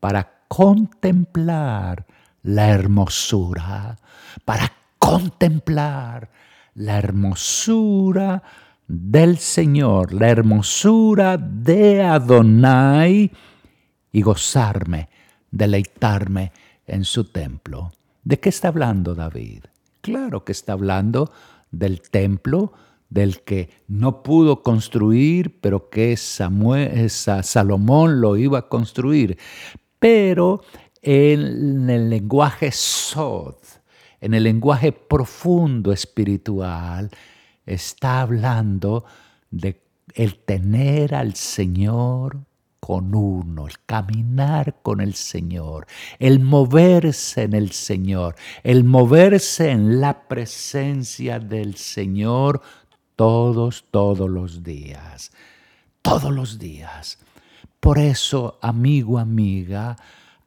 [0.00, 2.04] Para contemplar
[2.42, 3.96] la hermosura,
[4.44, 6.30] para contemplar
[6.74, 8.40] la hermosura
[8.86, 13.32] del Señor, la hermosura de Adonai
[14.12, 15.08] y gozarme,
[15.50, 16.52] deleitarme
[16.86, 17.90] en su templo.
[18.22, 19.64] ¿De qué está hablando David?
[20.02, 21.32] Claro que está hablando
[21.72, 22.72] del templo
[23.08, 29.36] del que no pudo construir, pero que Samuel, Salomón lo iba a construir.
[29.98, 30.62] Pero
[31.02, 33.56] en el lenguaje Sod,
[34.22, 37.10] en el lenguaje profundo espiritual,
[37.66, 39.04] está hablando
[39.50, 39.82] de
[40.14, 42.38] el tener al Señor
[42.78, 45.86] con uno, el caminar con el Señor,
[46.20, 52.62] el moverse en el Señor, el moverse en la presencia del Señor
[53.16, 55.32] todos, todos los días,
[56.00, 57.18] todos los días.
[57.80, 59.96] Por eso, amigo, amiga,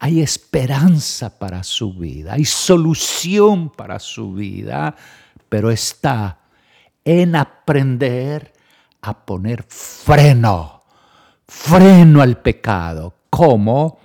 [0.06, 4.96] hay esperanza para su vida, hay solución para su vida,
[5.50, 6.42] pero está
[7.04, 8.54] en aprender
[9.02, 10.84] a poner freno,
[11.48, 13.16] freno al pecado.
[13.32, 13.98] ¿Cómo?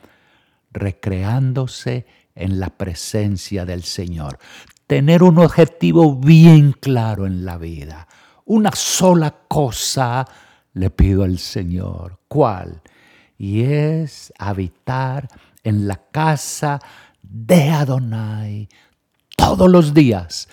[0.73, 4.39] Recreándose en la presencia del Señor.
[4.87, 8.09] Tener un objetivo bien claro en la vida.
[8.47, 10.27] Una sola cosa
[10.73, 12.21] le pido al Señor.
[12.27, 12.81] ¿Cuál?
[13.37, 15.29] Y es habitar
[15.65, 16.81] en la casa
[17.23, 18.69] de Adonai
[19.37, 20.49] todos los días,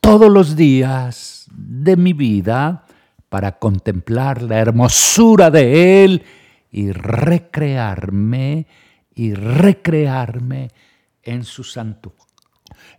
[0.00, 2.84] todos los días de mi vida
[3.28, 6.24] para contemplar la hermosura de Él
[6.70, 8.66] y recrearme
[9.14, 10.70] y recrearme
[11.22, 11.64] en su,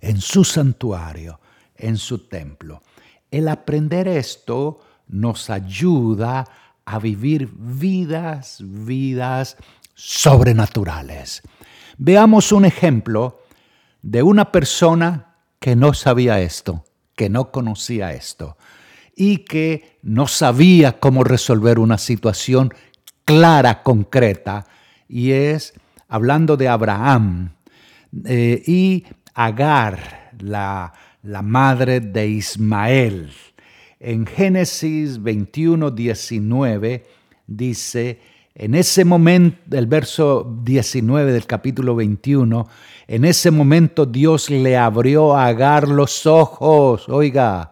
[0.01, 1.39] en su santuario,
[1.75, 2.81] en su templo.
[3.29, 6.45] El aprender esto nos ayuda
[6.85, 9.57] a vivir vidas, vidas
[9.97, 11.41] sobrenaturales.
[11.97, 13.41] Veamos un ejemplo
[14.03, 16.85] de una persona que no sabía esto,
[17.15, 18.57] que no conocía esto
[19.15, 22.71] y que no sabía cómo resolver una situación
[23.25, 24.67] clara, concreta,
[25.09, 25.73] y es
[26.07, 27.53] hablando de Abraham
[28.25, 30.93] eh, y Agar, la,
[31.23, 33.31] la madre de Ismael.
[33.99, 37.05] En Génesis 21, 19
[37.47, 38.19] dice,
[38.59, 42.67] en ese momento, el verso 19 del capítulo 21,
[43.07, 47.69] en ese momento Dios le abrió a Agar los ojos, oiga,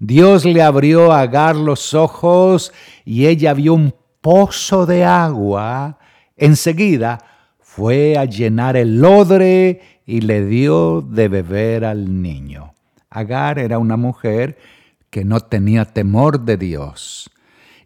[0.00, 2.72] Dios le abrió a Agar los ojos
[3.04, 6.00] y ella vio un pozo de agua.
[6.36, 7.18] Enseguida
[7.60, 12.74] fue a llenar el odre y le dio de beber al niño.
[13.08, 14.58] Agar era una mujer
[15.10, 17.30] que no tenía temor de Dios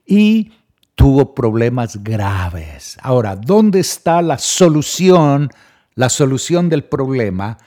[0.07, 0.53] y
[0.95, 2.99] tuvo problemas graves.
[3.03, 5.51] Ahora, ¿dónde está la solución,
[5.95, 7.59] la solución del problema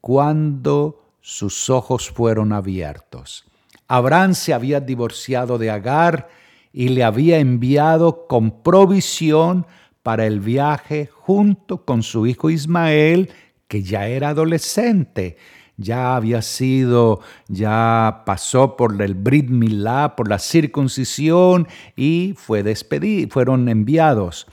[0.00, 3.44] cuando sus ojos fueron abiertos?
[3.88, 6.28] Abraham se había divorciado de Agar
[6.72, 9.66] y le había enviado con provisión
[10.02, 13.30] para el viaje junto con su hijo Ismael,
[13.66, 15.36] que ya era adolescente,
[15.80, 21.66] ya había sido, ya pasó por el Brit Milá, por la circuncisión
[21.96, 24.46] y fue despedido, fueron enviados.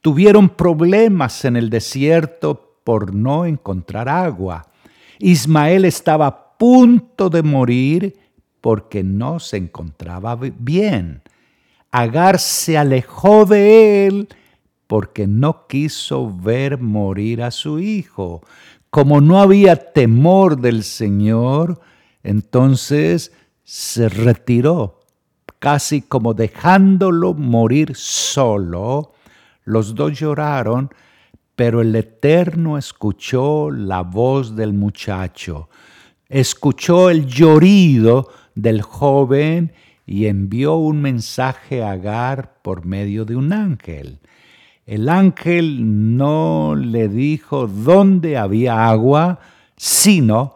[0.00, 4.68] Tuvieron problemas en el desierto por no encontrar agua.
[5.18, 8.18] Ismael estaba a punto de morir
[8.60, 11.22] porque no se encontraba bien.
[11.90, 14.28] Agar se alejó de él
[14.86, 18.42] porque no quiso ver morir a su hijo.
[18.90, 21.80] Como no había temor del Señor,
[22.22, 23.32] entonces
[23.62, 25.00] se retiró,
[25.58, 29.12] casi como dejándolo morir solo.
[29.64, 30.90] Los dos lloraron,
[31.54, 35.68] pero el Eterno escuchó la voz del muchacho,
[36.28, 39.72] escuchó el llorido del joven
[40.06, 44.20] y envió un mensaje a Agar por medio de un ángel.
[44.88, 49.38] El ángel no le dijo dónde había agua,
[49.76, 50.54] sino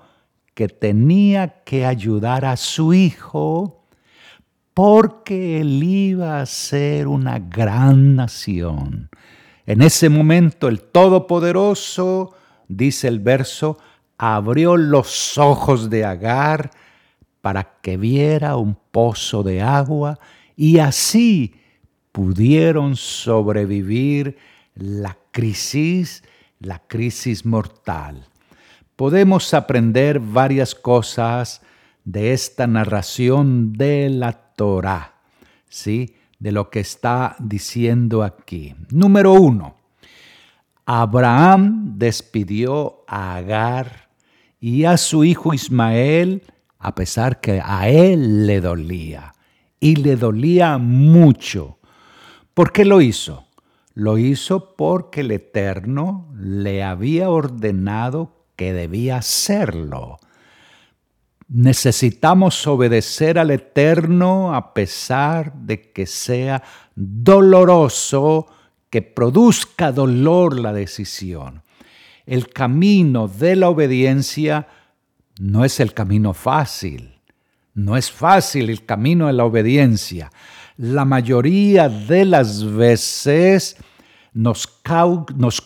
[0.55, 3.85] que tenía que ayudar a su hijo
[4.73, 9.11] porque él iba a ser una gran nación.
[9.67, 12.35] En ese momento el Todopoderoso,
[12.69, 13.77] dice el verso,
[14.17, 16.71] abrió los ojos de Agar
[17.43, 20.19] para que viera un pozo de agua
[20.57, 21.53] y así
[22.13, 24.37] pudieron sobrevivir
[24.75, 26.23] la crisis,
[26.61, 28.29] la crisis mortal.
[28.97, 31.63] Podemos aprender varias cosas
[32.05, 35.15] de esta narración de la Torah,
[35.69, 36.15] ¿sí?
[36.39, 38.75] De lo que está diciendo aquí.
[38.91, 39.77] Número uno,
[40.85, 44.11] Abraham despidió a Agar
[44.61, 46.43] y a su hijo Ismael,
[46.79, 49.33] a pesar que a él le dolía,
[49.81, 51.79] y le dolía mucho.
[52.55, 53.47] ¿Por qué lo hizo?
[53.95, 60.19] Lo hizo porque el Eterno le había ordenado que debía hacerlo.
[61.49, 66.63] Necesitamos obedecer al Eterno a pesar de que sea
[66.95, 68.47] doloroso,
[68.91, 71.63] que produzca dolor la decisión.
[72.27, 74.69] El camino de la obediencia
[75.41, 77.21] no es el camino fácil.
[77.75, 80.31] No es fácil el camino de la obediencia
[80.77, 83.77] la mayoría de las veces
[84.33, 84.67] nos,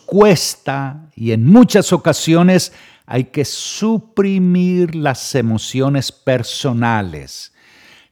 [0.05, 2.73] cuesta y en muchas ocasiones
[3.05, 7.53] hay que suprimir las emociones personales.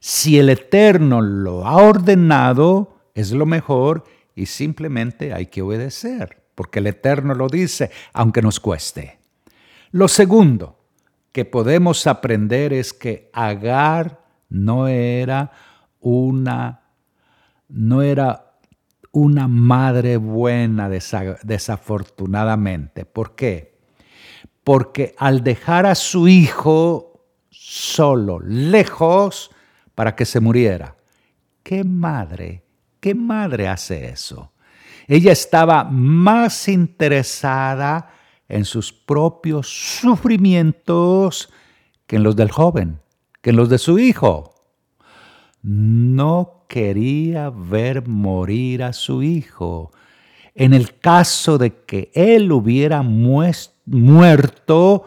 [0.00, 6.78] Si el Eterno lo ha ordenado, es lo mejor y simplemente hay que obedecer, porque
[6.78, 9.18] el Eterno lo dice, aunque nos cueste.
[9.90, 10.78] Lo segundo
[11.32, 15.52] que podemos aprender es que Agar no era
[16.00, 16.85] una
[17.68, 18.58] no era
[19.12, 23.06] una madre buena desafortunadamente.
[23.06, 23.78] ¿Por qué?
[24.62, 29.50] Porque al dejar a su hijo solo, lejos,
[29.94, 30.96] para que se muriera,
[31.62, 32.62] ¿qué madre,
[33.00, 34.52] qué madre hace eso?
[35.08, 38.10] Ella estaba más interesada
[38.48, 41.52] en sus propios sufrimientos
[42.06, 43.00] que en los del joven,
[43.40, 44.54] que en los de su hijo.
[45.62, 49.92] No quería ver morir a su hijo.
[50.54, 55.04] En el caso de que él hubiera muerto,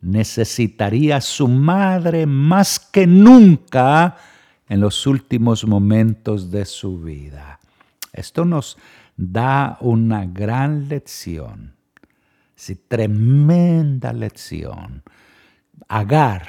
[0.00, 4.16] necesitaría a su madre más que nunca
[4.68, 7.58] en los últimos momentos de su vida.
[8.12, 8.78] Esto nos
[9.16, 11.74] da una gran lección,
[12.54, 15.02] sí, tremenda lección.
[15.88, 16.46] Agar,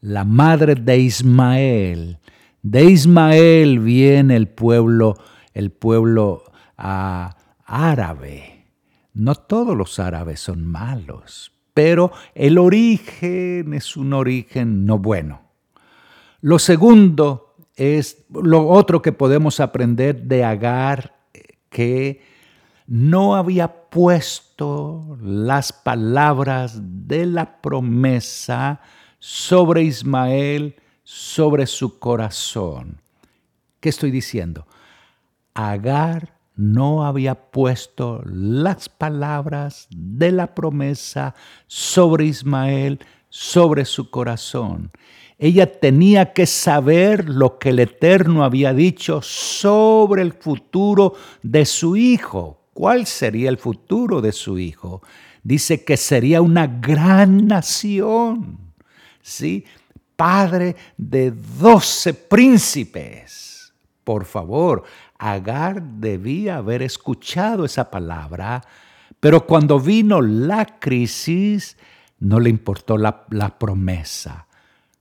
[0.00, 2.18] la madre de Ismael,
[2.62, 5.16] de Ismael viene el pueblo,
[5.54, 6.44] el pueblo
[6.76, 8.66] ah, árabe.
[9.14, 15.42] No todos los árabes son malos, pero el origen es un origen no bueno.
[16.40, 21.14] Lo segundo es lo otro que podemos aprender de Agar,
[21.70, 22.20] que
[22.86, 28.80] no había puesto las palabras de la promesa
[29.18, 30.76] sobre Ismael
[31.06, 33.00] sobre su corazón.
[33.78, 34.66] ¿Qué estoy diciendo?
[35.54, 41.36] Agar no había puesto las palabras de la promesa
[41.68, 42.98] sobre Ismael,
[43.28, 44.90] sobre su corazón.
[45.38, 51.96] Ella tenía que saber lo que el Eterno había dicho sobre el futuro de su
[51.96, 52.64] hijo.
[52.72, 55.02] ¿Cuál sería el futuro de su hijo?
[55.44, 58.58] Dice que sería una gran nación.
[59.22, 59.64] ¿Sí?
[60.16, 63.72] Padre de doce príncipes.
[64.02, 64.84] Por favor,
[65.18, 68.62] Agar debía haber escuchado esa palabra,
[69.18, 71.78] pero cuando vino la crisis,
[72.18, 73.26] no le importó la,
[73.58, 74.46] promesa.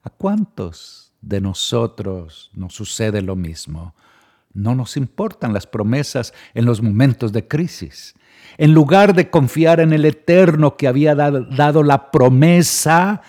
[0.04, 3.94] ¿A cuántos de nosotros nos sucede lo mismo?
[4.54, 8.14] No nos importan las promesas en los momentos de crisis.
[8.58, 13.22] En lugar de confiar en el Eterno que había dado, la promesa,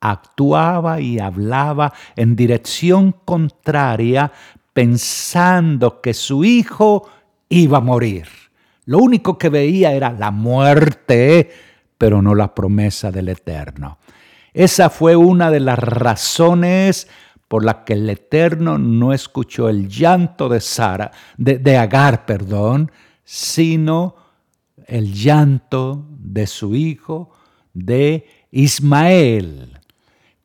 [0.00, 4.32] actuaba y hablaba en dirección contraria,
[4.72, 7.08] pensando que su hijo
[7.48, 8.28] iba a morir.
[8.86, 11.50] Lo único que veía era la muerte,
[11.98, 13.98] pero no la promesa del Eterno.
[14.52, 17.08] Esa fue una de las razones
[17.46, 22.90] por la que el Eterno no escuchó el llanto de Sara, de, de Agar, perdón,
[23.24, 24.16] sino
[24.86, 27.30] el llanto de su hijo,
[27.74, 29.79] de Ismael.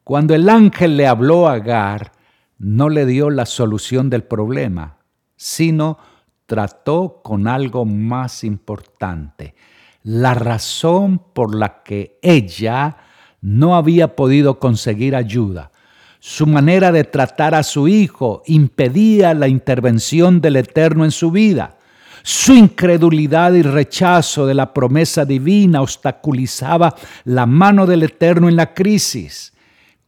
[0.06, 2.12] Cuando el ángel le habló a Agar,
[2.60, 4.97] no le dio la solución del problema,
[5.36, 5.97] sino
[6.45, 9.56] trató con algo más importante,
[10.03, 12.97] la razón por la que ella
[13.41, 15.72] no había podido conseguir ayuda.
[16.20, 21.80] Su manera de tratar a su hijo impedía la intervención del Eterno en su vida.
[22.22, 26.93] Su incredulidad y rechazo de la promesa divina obstaculizaba
[27.24, 29.51] la mano del Eterno en la crisis.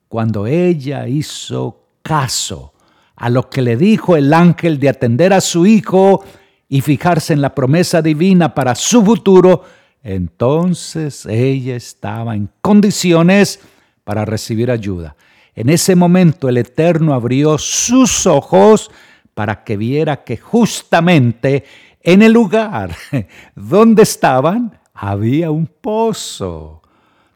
[0.07, 2.73] Cuando ella hizo caso
[3.15, 6.23] a lo que le dijo el ángel de atender a su hijo
[6.69, 9.63] y fijarse en la promesa divina para su futuro,
[10.03, 13.59] entonces ella estaba en condiciones
[14.03, 15.15] para recibir ayuda.
[15.53, 18.91] En ese momento el Eterno abrió sus ojos
[19.33, 21.65] para que viera que justamente
[22.01, 22.95] en el lugar
[23.55, 26.81] donde estaban había un pozo.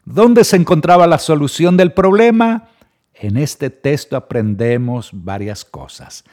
[0.04, 2.68] ¿Dónde se encontraba la solución del problema?
[3.14, 6.24] En este texto aprendemos varias cosas.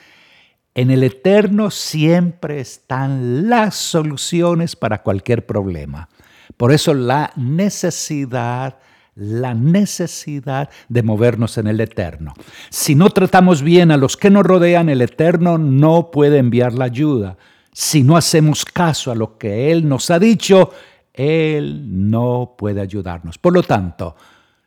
[0.74, 6.10] En el Eterno siempre están las soluciones para cualquier problema.
[6.58, 8.78] Por eso la necesidad
[9.20, 12.34] la necesidad de movernos en el eterno.
[12.70, 16.86] Si no tratamos bien a los que nos rodean, el eterno no puede enviar la
[16.86, 17.38] ayuda.
[17.74, 20.72] Si no hacemos caso a lo que Él nos ha dicho,
[21.20, 23.38] Él no puede ayudarnos.
[23.38, 24.16] Por lo tanto,